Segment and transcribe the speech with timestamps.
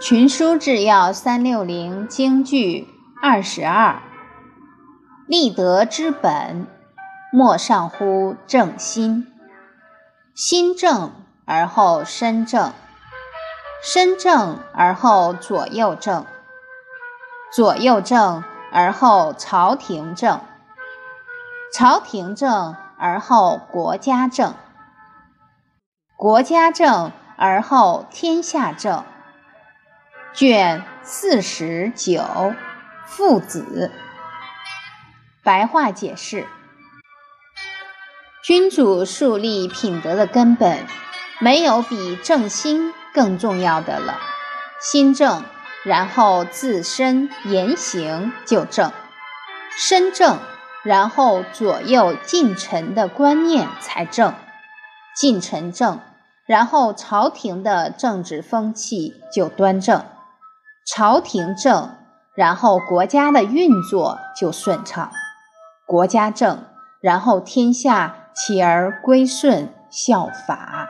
[0.00, 2.86] 群书治要三六零京剧
[3.20, 4.00] 二十二，
[5.26, 6.68] 立德之本，
[7.32, 9.26] 莫上乎正心。
[10.36, 11.10] 心正
[11.44, 12.72] 而后身正，
[13.82, 16.24] 身正而后左右正，
[17.52, 20.40] 左右正而后朝廷正，
[21.74, 24.54] 朝廷正而后国家正，
[26.16, 29.02] 国家正而后天下正。
[30.34, 32.54] 卷四十九，
[33.06, 33.90] 父子。
[35.42, 36.46] 白话解释：
[38.44, 40.86] 君主树立品德的根本，
[41.40, 44.20] 没有比正心更重要的了。
[44.80, 45.42] 心正，
[45.84, 48.90] 然后自身言行就正；
[49.76, 50.38] 身正，
[50.84, 54.34] 然后左右近臣的观念才正；
[55.16, 56.00] 近臣正，
[56.44, 60.04] 然后朝廷的政治风气就端正。
[60.90, 61.90] 朝廷正，
[62.34, 65.10] 然后国家的运作就顺畅；
[65.84, 66.64] 国家正，
[67.02, 70.88] 然后天下起而归顺效法。